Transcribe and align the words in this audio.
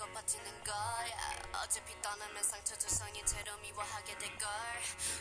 실컷 0.00 0.14
바치는 0.14 0.64
걸. 0.64 0.74
아, 0.74 1.62
어차피 1.62 2.00
떠나면 2.00 2.42
상처 2.42 2.74
조성이 2.76 3.22
채로 3.26 3.54
미워하게 3.58 4.16
될걸. 4.16 4.48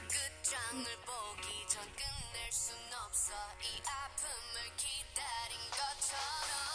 끝장을 0.07 0.85
그 0.85 1.05
보기 1.05 1.67
전 1.67 1.83
끝낼 1.95 2.49
순 2.49 2.77
없어. 2.93 3.33
이 3.61 3.81
아픔을 3.85 4.75
기다린 4.77 5.59
것처럼. 5.71 6.68